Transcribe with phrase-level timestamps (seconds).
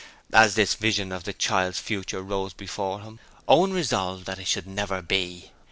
[0.33, 4.65] As this vision of the child's future rose before him, Owen resolved that it should
[4.65, 5.51] never be!